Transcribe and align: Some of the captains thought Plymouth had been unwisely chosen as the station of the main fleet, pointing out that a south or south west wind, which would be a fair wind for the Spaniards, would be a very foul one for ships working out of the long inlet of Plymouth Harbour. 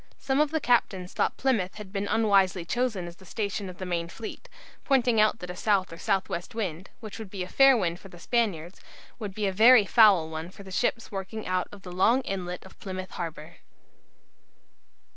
Some 0.17 0.39
of 0.41 0.49
the 0.49 0.59
captains 0.59 1.13
thought 1.13 1.37
Plymouth 1.37 1.75
had 1.75 1.93
been 1.93 2.07
unwisely 2.07 2.65
chosen 2.65 3.05
as 3.07 3.17
the 3.17 3.23
station 3.23 3.69
of 3.69 3.77
the 3.77 3.85
main 3.85 4.09
fleet, 4.09 4.49
pointing 4.83 5.21
out 5.21 5.37
that 5.37 5.51
a 5.51 5.55
south 5.55 5.93
or 5.93 5.97
south 5.99 6.27
west 6.27 6.55
wind, 6.55 6.89
which 7.01 7.19
would 7.19 7.29
be 7.29 7.43
a 7.43 7.47
fair 7.47 7.77
wind 7.77 7.99
for 7.99 8.09
the 8.09 8.17
Spaniards, 8.17 8.81
would 9.19 9.35
be 9.35 9.45
a 9.45 9.53
very 9.53 9.85
foul 9.85 10.27
one 10.27 10.49
for 10.49 10.71
ships 10.71 11.11
working 11.11 11.45
out 11.45 11.69
of 11.71 11.83
the 11.83 11.91
long 11.91 12.21
inlet 12.21 12.65
of 12.65 12.79
Plymouth 12.79 13.11
Harbour. 13.11 13.57